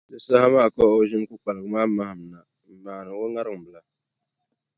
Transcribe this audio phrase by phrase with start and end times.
[0.11, 3.81] Di saha maa ka o ʒini kpukpaliga maa mahim na m-maani o ŋariŋ bila.